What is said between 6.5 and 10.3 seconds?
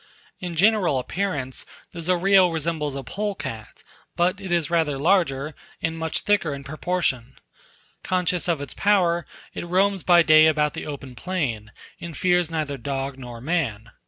in proportion. Conscious of its power, it roams by